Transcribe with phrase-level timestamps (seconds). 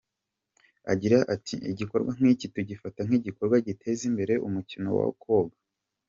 [0.91, 5.57] Agira ati “Igikorwa nk’iki tugifata nk’igikorwa giteza imbere umukino wo koga.